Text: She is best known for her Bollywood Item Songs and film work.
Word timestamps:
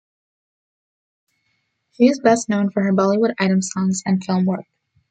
She 1.91 2.05
is 2.07 2.19
best 2.19 2.49
known 2.49 2.71
for 2.71 2.81
her 2.81 2.91
Bollywood 2.91 3.35
Item 3.37 3.61
Songs 3.61 4.01
and 4.03 4.23
film 4.25 4.45
work. 4.47 4.65